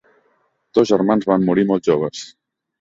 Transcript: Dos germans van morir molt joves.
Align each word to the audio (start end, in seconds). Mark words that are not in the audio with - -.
Dos 0.77 0.87
germans 0.93 1.29
van 1.33 1.47
morir 1.51 1.69
molt 1.75 1.89
joves. 1.93 2.27